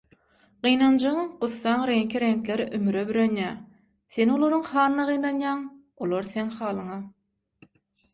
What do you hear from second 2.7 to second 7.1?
ümüre bürenýär, sen olaryň halyna gynanýaň, olar seň halyňa.